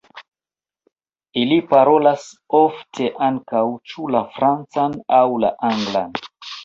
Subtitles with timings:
[1.41, 2.25] Ili parolas
[2.61, 3.63] ofte ankaŭ
[3.93, 6.23] ĉu la francan aŭ la anglan.